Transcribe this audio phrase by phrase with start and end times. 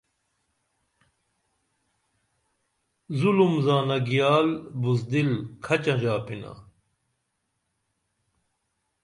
[3.19, 4.47] ظُلُم زانہ گیال
[4.81, 5.29] بذدل
[5.63, 6.53] کھچہ ژانپنا